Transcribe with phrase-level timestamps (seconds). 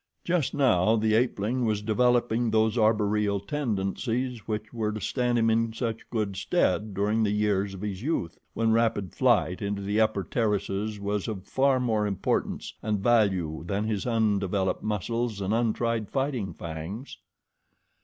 [0.23, 5.73] Just now the apeling was developing those arboreal tendencies which were to stand him in
[5.73, 10.23] such good stead during the years of his youth, when rapid flight into the upper
[10.23, 16.51] terraces was of far more importance and value than his undeveloped muscles and untried fighting
[16.55, 17.17] fangs.